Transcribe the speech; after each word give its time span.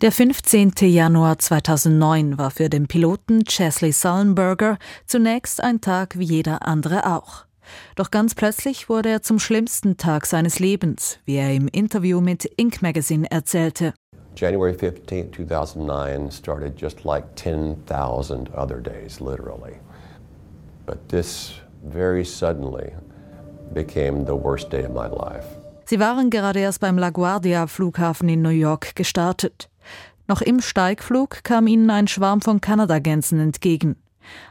Der 0.00 0.12
15. 0.12 0.74
Januar 0.82 1.40
2009 1.40 2.38
war 2.38 2.52
für 2.52 2.68
den 2.68 2.86
Piloten 2.86 3.42
Chesley 3.44 3.90
Sullenberger 3.90 4.78
zunächst 5.06 5.60
ein 5.60 5.80
Tag 5.80 6.16
wie 6.16 6.24
jeder 6.24 6.64
andere 6.68 7.04
auch. 7.04 7.46
Doch 7.96 8.12
ganz 8.12 8.36
plötzlich 8.36 8.88
wurde 8.88 9.08
er 9.08 9.22
zum 9.22 9.40
schlimmsten 9.40 9.96
Tag 9.96 10.26
seines 10.26 10.60
Lebens, 10.60 11.18
wie 11.24 11.34
er 11.34 11.52
im 11.52 11.66
Interview 11.66 12.20
mit 12.20 12.44
Inc. 12.44 12.80
Magazine 12.80 13.28
erzählte. 13.28 13.92
January 14.36 14.72
15, 14.72 15.32
2009 15.32 16.30
started 16.30 16.80
just 16.80 17.02
like 17.02 17.24
10,000 17.34 18.54
other 18.54 18.80
days, 18.80 19.18
literally. 19.18 19.80
But 20.86 21.08
this 21.08 21.54
very 21.82 22.24
suddenly 22.24 22.92
became 23.74 24.24
the 24.24 24.36
worst 24.36 24.70
day 24.70 24.84
of 24.84 24.92
my 24.92 25.08
life. 25.08 25.67
Sie 25.88 25.98
waren 25.98 26.28
gerade 26.28 26.60
erst 26.60 26.80
beim 26.80 26.98
LaGuardia 26.98 27.66
Flughafen 27.66 28.28
in 28.28 28.42
New 28.42 28.50
York 28.50 28.94
gestartet. 28.94 29.70
Noch 30.26 30.42
im 30.42 30.60
Steigflug 30.60 31.42
kam 31.44 31.66
ihnen 31.66 31.88
ein 31.88 32.08
Schwarm 32.08 32.42
von 32.42 32.60
Kanadagänsen 32.60 33.40
entgegen. 33.40 33.96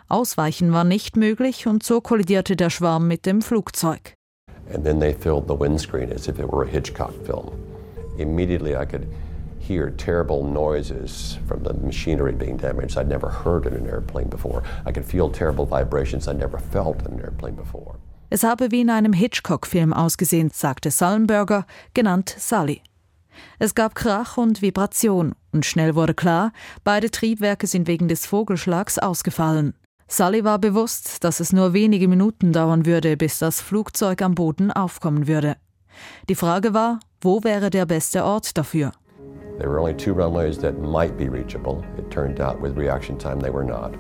Ausweichen 0.10 0.74
war 0.74 0.84
nicht 0.84 1.16
möglich 1.16 1.68
und 1.68 1.84
so 1.84 2.02
kollidierte 2.02 2.56
der 2.56 2.72
Schwarm 2.72 3.08
mit 3.08 3.28
dem 3.28 3.44
Flugzeug. 3.44 4.16
And 4.74 4.84
then 4.84 5.00
they 5.00 5.14
filled 5.14 5.48
the 5.48 5.54
windscreen 5.54 6.12
as 6.12 6.28
if 6.28 6.40
it 6.40 6.52
were 6.52 6.66
a 6.66 6.68
Hitchcock 6.68 7.14
film. 7.24 7.52
Immediately 8.18 8.76
I 8.76 8.88
could 8.88 9.06
hear 9.60 9.92
terrible 9.96 10.44
noises 10.44 11.38
from 11.48 11.64
the 11.64 11.74
machinery 11.86 12.34
being 12.34 12.58
damaged 12.58 12.98
I'd 12.98 13.08
never 13.08 13.30
heard 13.30 13.68
in 13.68 13.76
an 13.76 13.86
airplane 13.86 14.30
before. 14.30 14.64
I 14.88 14.92
could 14.92 15.06
feel 15.06 15.30
terrible 15.30 15.68
vibrations 15.68 16.28
I'd 16.28 16.40
never 16.40 16.58
felt 16.58 17.06
in 17.06 17.14
an 17.14 17.20
airplane 17.20 17.54
before. 17.54 17.98
Es 18.30 18.44
habe 18.44 18.72
wie 18.72 18.82
in 18.82 18.90
einem 18.90 19.14
Hitchcock-Film 19.14 19.94
ausgesehen, 19.94 20.52
sagte 20.54 20.92
Sullenberger, 20.92 21.66
genannt 21.94 22.36
Sully. 22.38 22.82
Es 23.60 23.76
gab 23.76 23.96
Krach 23.96 24.38
und 24.38 24.62
Vibration 24.62 25.34
und 25.54 25.66
schnell 25.66 25.96
wurde 25.96 26.14
klar, 26.14 26.52
beide 26.84 27.10
Triebwerke 27.10 27.68
sind 27.68 27.88
wegen 27.88 28.08
des 28.08 28.26
Vogelschlags 28.26 29.00
ausgefallen. 29.00 29.74
Sully 30.08 30.44
war 30.44 30.60
bewusst, 30.60 31.24
dass 31.24 31.40
es 31.40 31.54
nur 31.54 31.74
wenige 31.74 32.08
Minuten 32.08 32.54
dauern 32.54 32.86
würde, 32.86 33.18
bis 33.18 33.40
das 33.40 33.62
Flugzeug 33.62 34.22
am 34.22 34.36
Boden 34.36 34.72
aufkommen 34.72 35.28
würde. 35.28 35.58
Die 36.30 36.36
Frage 36.36 36.74
war, 36.74 37.00
wo 37.22 37.44
wäre 37.44 37.70
der 37.70 37.86
beste 37.86 38.24
Ort 38.24 38.58
dafür? 38.58 38.92
There 39.58 39.70
were 39.70 39.80
only 39.80 39.96
two 39.96 40.14
runways 40.14 40.58
that 40.60 40.80
might 40.80 41.18
be 41.18 41.28
reachable. 41.28 41.84
It 41.98 42.12
turned 42.12 42.40
out 42.40 42.62
with 42.62 42.78
reaction 42.78 43.18
time 43.18 43.40
they 43.40 43.52
were 43.52 43.66
not. 43.66 43.98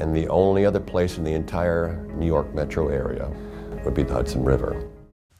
And 0.00 0.14
the 0.14 0.28
only 0.28 0.66
other 0.66 0.80
place 0.80 1.18
in 1.18 1.24
the 1.24 1.34
entire 1.34 1.98
New 2.18 2.26
York 2.26 2.54
metro 2.54 2.88
area 2.88 3.30
would 3.84 3.94
be 3.94 4.04
the 4.04 4.14
Hudson 4.14 4.44
River. 4.44 4.76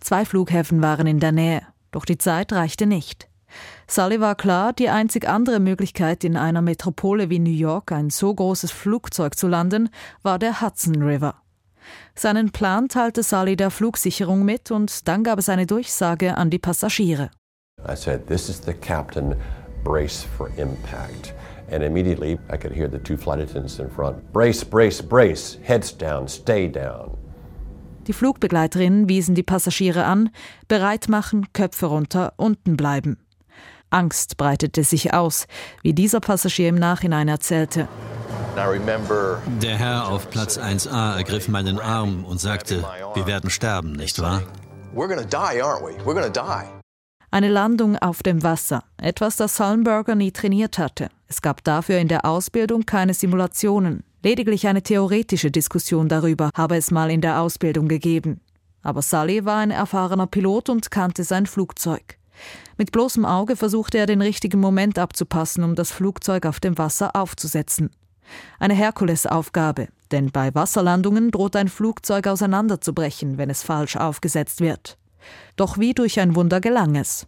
Zwei 0.01 0.25
Flughäfen 0.25 0.83
waren 0.83 1.07
in 1.07 1.21
der 1.21 1.33
Nähe. 1.33 1.63
Doch 1.91 2.05
die 2.05 2.19
Zeit 2.19 2.53
reichte 2.53 2.87
nicht. 2.87 3.29
Sully 3.87 4.21
war 4.21 4.35
klar, 4.35 4.73
die 4.73 4.89
einzig 4.89 5.29
andere 5.29 5.61
Möglichkeit, 5.61 6.25
in 6.25 6.37
einer 6.37 6.63
Metropole 6.63 7.31
wie 7.31 7.39
New 7.39 7.51
York 7.51 7.93
ein 7.93 8.11
so 8.11 8.35
großes 8.35 8.71
Flugzeug 8.71 9.37
zu 9.37 9.49
landen, 9.49 9.89
war 10.23 10.39
der 10.39 10.61
Hudson 10.61 11.03
River. 11.03 11.35
Seinen 12.15 12.51
Plan 12.51 12.89
teilte 12.89 13.23
Sully 13.23 13.57
der 13.57 13.71
Flugsicherung 13.71 14.45
mit 14.45 14.71
und 14.71 15.07
dann 15.07 15.23
gab 15.23 15.39
es 15.39 15.49
eine 15.49 15.67
Durchsage 15.67 16.37
an 16.37 16.51
die 16.51 16.59
Passagiere. 16.59 17.31
I 17.89 17.95
said, 17.95 18.27
This 18.27 18.49
is 18.49 18.61
the 18.65 18.73
captain, 18.73 19.37
brace 19.87 20.27
for 20.37 20.51
impact. 20.57 21.33
And 21.71 21.83
immediately 21.83 22.39
I 22.51 22.57
could 22.57 22.73
hear 22.73 22.89
the 22.89 22.99
two 22.99 23.17
flight 23.17 23.41
attendants 23.41 23.79
in 23.79 23.89
front 23.89 24.33
brace, 24.33 24.65
brace, 24.65 25.01
brace, 25.01 25.59
heads 25.63 25.93
down, 25.93 26.29
stay 26.29 26.69
down. 26.69 27.17
Die 28.07 28.13
Flugbegleiterinnen 28.13 29.09
wiesen 29.09 29.35
die 29.35 29.43
Passagiere 29.43 30.05
an, 30.05 30.31
bereit 30.69 31.09
machen, 31.09 31.47
Köpfe 31.53 31.87
runter, 31.87 32.35
unten 32.37 32.77
bleiben. 32.77 33.17
Angst 33.91 34.37
breitete 34.37 34.85
sich 34.85 35.13
aus, 35.13 35.47
wie 35.83 35.93
dieser 35.93 36.21
Passagier 36.21 36.69
im 36.69 36.77
Nachhinein 36.77 37.29
erzählte. 37.29 37.89
Der 38.57 39.77
Herr 39.77 40.09
auf 40.09 40.31
Platz 40.31 40.59
1a 40.59 41.17
ergriff 41.17 41.49
meinen 41.49 41.79
Arm 41.79 42.25
und 42.25 42.41
sagte, 42.41 42.85
wir 43.15 43.27
werden 43.27 43.51
sterben, 43.51 43.93
nicht 43.93 44.21
wahr? 44.21 44.43
Eine 47.31 47.49
Landung 47.49 47.97
auf 47.97 48.23
dem 48.23 48.43
Wasser, 48.43 48.85
etwas, 48.99 49.37
das 49.37 49.57
Sullenberger 49.57 50.15
nie 50.15 50.33
trainiert 50.33 50.79
hatte. 50.79 51.09
Es 51.27 51.43
gab 51.43 51.65
dafür 51.65 51.99
in 51.99 52.09
der 52.09 52.25
Ausbildung 52.25 52.87
keine 52.87 53.15
Simulationen. 53.15 54.05
Lediglich 54.23 54.67
eine 54.67 54.83
theoretische 54.83 55.51
Diskussion 55.51 56.09
darüber 56.09 56.51
habe 56.55 56.77
es 56.77 56.91
mal 56.91 57.11
in 57.11 57.21
der 57.21 57.41
Ausbildung 57.41 57.89
gegeben. 57.89 58.41
Aber 58.83 59.03
Sully 59.03 59.45
war 59.45 59.59
ein 59.59 59.73
erfahrener 59.73 60.27
Pilot 60.27 60.69
und 60.69 60.91
kannte 60.91 61.25
sein 61.25 61.47
Flugzeug. 61.47 62.19
Mit 62.77 62.93
bloßem 62.93 63.25
Auge 63.25 63.57
versuchte 63.57 63.99
er 63.99 64.07
den 64.07 64.23
richtigen 64.23 64.61
Moment 64.61 64.99
abzupassen, 64.99 65.65
um 65.65 65.75
das 65.75 65.91
Flugzeug 65.91 66.47
auf 66.47 66.61
dem 66.61 66.79
Wasser 66.79 67.17
aufzusetzen. 67.17 67.91
Eine 68.59 68.75
Herkulesaufgabe, 68.75 69.89
denn 70.11 70.31
bei 70.31 70.55
Wasserlandungen 70.55 71.31
droht 71.31 71.57
ein 71.57 71.69
Flugzeug 71.69 72.27
auseinanderzubrechen, 72.27 73.39
wenn 73.39 73.51
es 73.51 73.63
falsch 73.63 73.97
aufgesetzt 73.97 74.61
wird. 74.61 74.99
Doch 75.57 75.79
wie 75.79 75.95
durch 75.95 76.21
ein 76.21 76.35
Wunder 76.35 76.61
gelang 76.61 76.97
es. 76.97 77.27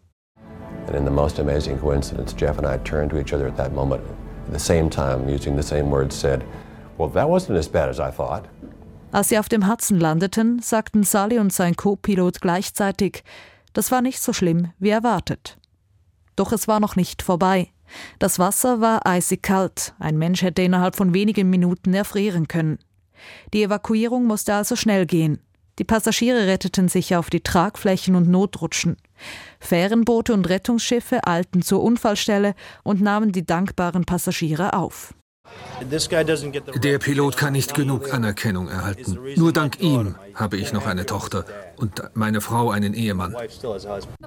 And 0.87 0.97
in 0.97 1.05
the 1.05 1.11
most 1.11 1.39
amazing 1.39 1.79
coincidence, 1.79 2.35
Jeff 2.35 2.59
and 2.59 2.67
I 2.67 2.79
turned 2.79 3.11
to 3.11 3.19
each 3.19 3.35
other 3.35 3.47
at 3.47 3.57
that 3.57 3.75
moment, 3.75 4.03
at 4.47 4.55
the 4.55 4.59
same 4.59 4.89
time, 4.89 5.29
using 5.29 5.57
the 5.57 5.63
same 5.63 5.91
words, 5.91 6.19
said, 6.19 6.43
Well, 6.97 7.11
that 7.11 7.29
wasn't 7.29 7.59
as 7.59 7.69
bad 7.69 7.89
as 7.89 8.01
I 8.01 8.11
thought. 8.11 8.49
Als 9.13 9.29
sie 9.29 9.39
auf 9.39 9.49
dem 9.49 9.67
Hudson 9.67 9.99
landeten, 9.99 10.61
sagten 10.61 11.03
Sully 11.03 11.39
und 11.39 11.53
sein 11.53 11.77
Co-Pilot 11.77 12.41
gleichzeitig, 12.41 13.23
das 13.73 13.91
war 13.91 14.03
nicht 14.03 14.21
so 14.21 14.33
schlimm 14.33 14.73
wie 14.79 14.91
erwartet. 14.91 15.59
Doch 16.37 16.53
es 16.53 16.69
war 16.69 16.81
noch 16.81 16.97
nicht 16.97 17.23
vorbei. 17.23 17.69
Das 18.19 18.39
Wasser 18.39 18.81
war 18.81 19.07
eisig 19.07 19.43
kalt, 19.43 19.95
ein 19.99 20.19
Mensch 20.19 20.43
hätte 20.43 20.63
innerhalb 20.63 20.95
von 20.95 21.15
wenigen 21.15 21.49
Minuten 21.49 21.95
erfrieren 21.95 22.49
können. 22.49 22.79
Die 23.53 23.63
Evakuierung 23.63 24.27
musste 24.27 24.55
also 24.55 24.77
schnell 24.77 25.07
gehen. 25.07 25.41
Die 25.79 25.85
Passagiere 25.85 26.47
retteten 26.47 26.89
sich 26.89 27.15
auf 27.15 27.31
die 27.31 27.41
Tragflächen 27.41 28.17
und 28.17 28.29
Notrutschen. 28.29 28.97
Fährenboote 29.61 30.33
und 30.35 30.49
Rettungsschiffe 30.49 31.27
eilten 31.27 31.63
zur 31.63 31.83
Unfallstelle 31.83 32.55
und 32.83 33.01
nahmen 33.01 33.33
die 33.33 33.47
dankbaren 33.47 34.05
Passagiere 34.05 34.75
auf. 34.75 35.15
Der 36.83 36.99
Pilot 36.99 37.37
kann 37.37 37.53
nicht 37.55 37.75
genug 37.75 38.13
Anerkennung 38.13 38.69
erhalten. 38.69 39.19
Nur 39.37 39.53
dank 39.53 39.81
ihm 39.81 40.17
habe 40.35 40.59
ich 40.59 40.73
noch 40.73 40.87
eine 40.87 41.07
Tochter 41.07 41.47
und 41.77 42.03
meine 42.15 42.41
Frau 42.41 42.71
einen 42.71 42.93
Ehemann. 42.93 43.35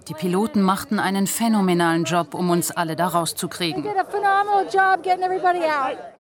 Die 0.08 0.14
Piloten 0.14 0.62
machten 0.64 1.00
einen 1.00 1.28
phänomenalen 1.28 2.06
Job, 2.06 2.34
um 2.34 2.50
uns 2.50 2.72
alle 2.72 2.96
da 2.96 3.10
rauszukriegen. 3.10 3.86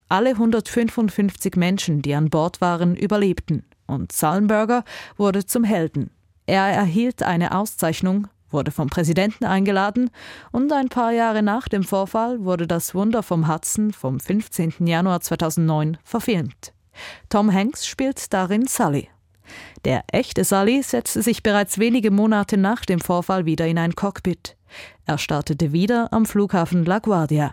Alle 0.09 0.31
155 0.31 1.55
Menschen, 1.55 2.03
die 2.03 2.15
an 2.15 2.31
Bord 2.31 2.61
waren, 2.61 2.97
überlebten 2.97 3.65
und 3.91 4.12
Sullenberger 4.12 4.84
wurde 5.17 5.45
zum 5.45 5.65
Helden. 5.65 6.11
Er 6.47 6.65
erhielt 6.65 7.23
eine 7.23 7.55
Auszeichnung 7.55 8.28
wurde 8.53 8.71
vom 8.71 8.89
Präsidenten 8.89 9.45
eingeladen 9.45 10.11
und 10.53 10.73
ein 10.73 10.89
paar 10.89 11.12
Jahre 11.12 11.43
nach 11.43 11.69
dem 11.69 11.83
Vorfall 11.83 12.45
wurde 12.45 12.67
das 12.67 12.95
Wunder 12.95 13.23
vom 13.23 13.49
Hudson 13.49 13.93
vom 13.93 14.21
15. 14.21 14.87
Januar 14.87 15.21
2009 15.21 15.99
verfilmt. 16.05 16.73
Tom 17.28 17.53
Hanks 17.53 17.87
spielt 17.87 18.33
darin 18.33 18.67
Sully. 18.67 19.09
Der 19.84 20.05
echte 20.12 20.45
Sully 20.45 20.83
setzte 20.83 21.22
sich 21.22 21.43
bereits 21.43 21.78
wenige 21.78 22.11
Monate 22.11 22.57
nach 22.57 22.84
dem 22.84 23.01
Vorfall 23.01 23.47
wieder 23.47 23.67
in 23.67 23.78
ein 23.78 23.95
Cockpit. 23.95 24.57
Er 25.07 25.19
startete 25.19 25.72
wieder 25.72 26.12
am 26.12 26.27
Flughafen 26.27 26.84
LaGuardia. 26.84 27.49